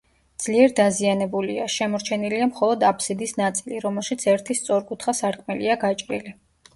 [0.43, 6.35] ძლიერ დაზიანებულია: შემორჩენილია მხოლოდ აბსიდის ნაწილი, რომელშიც ერთი სწორკუთხა სარკმელია გაჭრილი.